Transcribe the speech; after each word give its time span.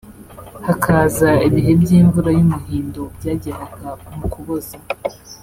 hakaza 0.67 1.29
ibihe 1.47 1.71
by’imvura 1.81 2.29
y’umuhindo 2.37 3.01
byageraga 3.15 3.89
m’Ukuboza 4.17 4.77